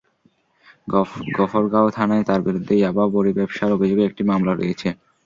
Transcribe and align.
গফরগাঁও 1.37 1.89
থানায় 1.97 2.25
তাঁর 2.25 2.41
বিরুদ্ধে 2.47 2.73
ইয়াবা 2.77 3.03
বড়ি 3.15 3.31
ব্যবসার 3.37 3.75
অভিযোগে 3.77 4.03
একটি 4.05 4.21
মামলা 4.29 4.53
রয়েছে। 4.53 4.89